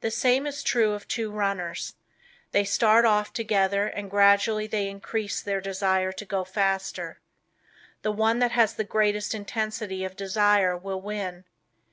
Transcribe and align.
The 0.00 0.12
same 0.12 0.46
is 0.46 0.62
true 0.62 0.92
of 0.92 1.08
two 1.08 1.28
runners. 1.32 1.94
They 2.52 2.62
start 2.62 3.04
off 3.04 3.32
together 3.32 3.88
and 3.88 4.08
gradually 4.08 4.68
they 4.68 4.88
increase 4.88 5.40
their 5.40 5.60
desire 5.60 6.12
to 6.12 6.24
go 6.24 6.44
faster. 6.44 7.18
The 8.02 8.12
one 8.12 8.38
that 8.38 8.52
has 8.52 8.74
the 8.74 8.84
greatest 8.84 9.34
intensity 9.34 10.04
of 10.04 10.14
desire 10.14 10.76
will 10.76 11.00
win. 11.00 11.46